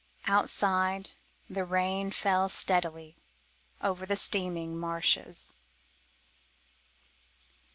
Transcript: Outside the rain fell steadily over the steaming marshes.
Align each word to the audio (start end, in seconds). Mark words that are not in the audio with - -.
Outside 0.25 1.11
the 1.47 1.63
rain 1.63 2.09
fell 2.09 2.49
steadily 2.49 3.17
over 3.81 4.07
the 4.07 4.15
steaming 4.15 4.75
marshes. 4.75 5.53